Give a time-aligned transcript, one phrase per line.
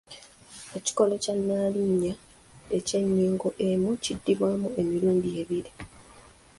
[0.77, 2.13] Ekikolo kya nnaalinnya
[2.75, 5.71] ey’ennyingo emu kiddibwamu emirundi ebiri.